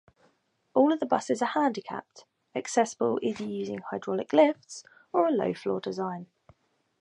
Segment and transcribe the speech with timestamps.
[0.73, 6.25] All of the buses are handicapped-accessible, either using hydraulic lifts or a low-floor design.